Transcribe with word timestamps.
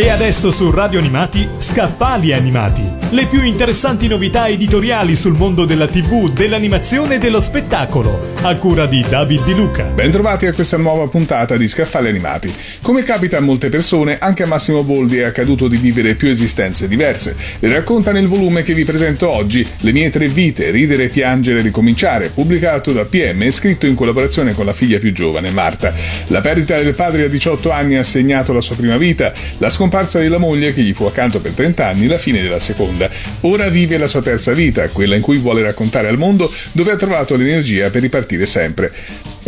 E 0.00 0.10
adesso 0.10 0.52
su 0.52 0.70
Radio 0.70 1.00
Animati, 1.00 1.48
Scaffali 1.58 2.32
Animati. 2.32 2.84
Le 3.10 3.26
più 3.26 3.42
interessanti 3.42 4.06
novità 4.06 4.46
editoriali 4.46 5.16
sul 5.16 5.32
mondo 5.32 5.64
della 5.64 5.88
TV, 5.88 6.30
dell'animazione 6.32 7.16
e 7.16 7.18
dello 7.18 7.40
spettacolo. 7.40 8.36
A 8.42 8.54
cura 8.54 8.86
di 8.86 9.04
David 9.08 9.44
Di 9.44 9.54
Luca. 9.56 9.82
Bentrovati 9.82 10.46
a 10.46 10.52
questa 10.52 10.76
nuova 10.76 11.08
puntata 11.08 11.56
di 11.56 11.66
Scaffali 11.66 12.06
Animati. 12.06 12.54
Come 12.80 13.02
capita 13.02 13.38
a 13.38 13.40
molte 13.40 13.70
persone, 13.70 14.18
anche 14.20 14.44
a 14.44 14.46
Massimo 14.46 14.84
Boldi 14.84 15.18
è 15.18 15.24
accaduto 15.24 15.66
di 15.66 15.78
vivere 15.78 16.14
più 16.14 16.28
esistenze 16.28 16.86
diverse. 16.86 17.34
Le 17.58 17.72
racconta 17.72 18.12
nel 18.12 18.28
volume 18.28 18.62
che 18.62 18.74
vi 18.74 18.84
presento 18.84 19.28
oggi, 19.28 19.66
Le 19.80 19.90
mie 19.90 20.10
tre 20.10 20.28
vite, 20.28 20.70
ridere, 20.70 21.08
piangere, 21.08 21.60
ricominciare, 21.60 22.28
pubblicato 22.28 22.92
da 22.92 23.04
PM 23.04 23.42
e 23.42 23.50
scritto 23.50 23.86
in 23.86 23.96
collaborazione 23.96 24.54
con 24.54 24.64
la 24.64 24.72
figlia 24.72 25.00
più 25.00 25.10
giovane, 25.12 25.50
Marta. 25.50 25.92
La 26.28 26.40
perdita 26.40 26.80
del 26.80 26.94
padre 26.94 27.24
a 27.24 27.28
18 27.28 27.72
anni 27.72 27.96
ha 27.96 28.04
segnato 28.04 28.52
la 28.52 28.60
sua 28.60 28.76
prima 28.76 28.96
vita, 28.96 29.32
la 29.56 29.68
scomparsa 29.88 30.18
della 30.18 30.36
moglie 30.36 30.74
che 30.74 30.82
gli 30.82 30.92
fu 30.92 31.04
accanto 31.04 31.40
per 31.40 31.52
30 31.52 31.86
anni, 31.86 32.06
la 32.06 32.18
fine 32.18 32.42
della 32.42 32.58
seconda. 32.58 33.08
Ora 33.40 33.70
vive 33.70 33.96
la 33.96 34.06
sua 34.06 34.20
terza 34.20 34.52
vita, 34.52 34.86
quella 34.88 35.16
in 35.16 35.22
cui 35.22 35.38
vuole 35.38 35.62
raccontare 35.62 36.08
al 36.08 36.18
mondo 36.18 36.52
dove 36.72 36.92
ha 36.92 36.96
trovato 36.96 37.36
l'energia 37.36 37.88
per 37.88 38.02
ripartire 38.02 38.44
sempre. 38.44 38.92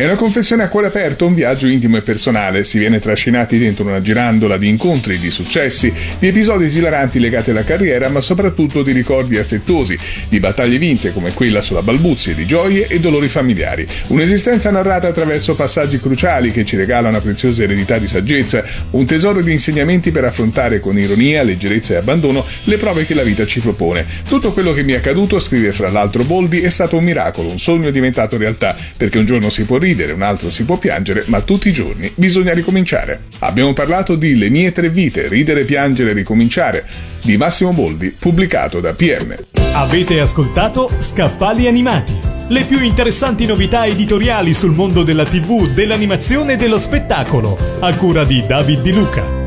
È 0.00 0.04
una 0.06 0.14
confessione 0.14 0.62
a 0.62 0.68
cuore 0.68 0.86
aperto, 0.86 1.26
un 1.26 1.34
viaggio 1.34 1.66
intimo 1.66 1.98
e 1.98 2.00
personale. 2.00 2.64
Si 2.64 2.78
viene 2.78 3.00
trascinati 3.00 3.58
dentro 3.58 3.84
una 3.84 4.00
girandola 4.00 4.56
di 4.56 4.66
incontri, 4.66 5.18
di 5.18 5.30
successi, 5.30 5.92
di 6.18 6.26
episodi 6.26 6.64
esilaranti 6.64 7.20
legati 7.20 7.50
alla 7.50 7.64
carriera, 7.64 8.08
ma 8.08 8.20
soprattutto 8.20 8.82
di 8.82 8.92
ricordi 8.92 9.36
affettuosi, 9.36 9.98
di 10.30 10.40
battaglie 10.40 10.78
vinte 10.78 11.12
come 11.12 11.34
quella 11.34 11.60
sulla 11.60 11.82
balbuzie, 11.82 12.34
di 12.34 12.46
gioie 12.46 12.86
e 12.86 12.98
dolori 12.98 13.28
familiari. 13.28 13.86
Un'esistenza 14.06 14.70
narrata 14.70 15.08
attraverso 15.08 15.54
passaggi 15.54 16.00
cruciali 16.00 16.50
che 16.50 16.64
ci 16.64 16.76
regala 16.76 17.10
una 17.10 17.20
preziosa 17.20 17.64
eredità 17.64 17.98
di 17.98 18.06
saggezza, 18.06 18.64
un 18.92 19.04
tesoro 19.04 19.42
di 19.42 19.52
insegnamenti 19.52 20.12
per 20.12 20.24
affrontare 20.24 20.80
con 20.80 20.98
ironia, 20.98 21.42
leggerezza 21.42 21.92
e 21.92 21.96
abbandono 21.98 22.42
le 22.64 22.78
prove 22.78 23.04
che 23.04 23.12
la 23.12 23.22
vita 23.22 23.44
ci 23.44 23.60
propone. 23.60 24.06
Tutto 24.26 24.54
quello 24.54 24.72
che 24.72 24.82
mi 24.82 24.94
è 24.94 24.96
accaduto, 24.96 25.38
scrive 25.38 25.72
fra 25.72 25.90
l'altro 25.90 26.24
Boldi, 26.24 26.62
è 26.62 26.70
stato 26.70 26.96
un 26.96 27.04
miracolo, 27.04 27.50
un 27.50 27.58
sogno 27.58 27.90
diventato 27.90 28.38
realtà, 28.38 28.74
perché 28.96 29.18
un 29.18 29.26
giorno 29.26 29.50
si 29.50 29.64
può 29.64 29.76
ridere, 29.76 29.88
un 30.12 30.22
altro 30.22 30.50
si 30.50 30.64
può 30.64 30.76
piangere, 30.76 31.24
ma 31.26 31.40
tutti 31.40 31.68
i 31.68 31.72
giorni 31.72 32.10
bisogna 32.14 32.52
ricominciare. 32.52 33.24
Abbiamo 33.40 33.72
parlato 33.72 34.16
di 34.16 34.36
Le 34.36 34.48
mie 34.48 34.72
tre 34.72 34.88
vite, 34.88 35.28
ridere, 35.28 35.64
piangere, 35.64 36.12
ricominciare, 36.12 36.86
di 37.22 37.36
Massimo 37.36 37.72
Boldi, 37.72 38.10
pubblicato 38.10 38.80
da 38.80 38.94
PM. 38.94 39.34
Avete 39.74 40.20
ascoltato 40.20 40.90
Scaffali 40.98 41.66
Animati. 41.66 42.18
Le 42.48 42.64
più 42.64 42.82
interessanti 42.82 43.46
novità 43.46 43.86
editoriali 43.86 44.52
sul 44.52 44.72
mondo 44.72 45.02
della 45.02 45.24
TV, 45.24 45.68
dell'animazione 45.68 46.54
e 46.54 46.56
dello 46.56 46.78
spettacolo. 46.78 47.56
A 47.80 47.94
cura 47.94 48.24
di 48.24 48.44
David 48.46 48.80
Di 48.80 48.92
Luca. 48.92 49.39